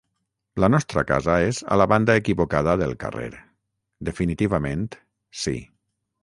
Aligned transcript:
La 0.63 0.67
nostra 0.75 1.01
casa 1.09 1.35
és 1.49 1.59
a 1.75 1.77
la 1.81 1.87
banda 1.91 2.15
equivocada 2.21 2.75
del 2.85 2.95
carrer; 3.05 3.29
definitivament, 4.11 4.89
sí. 5.45 5.55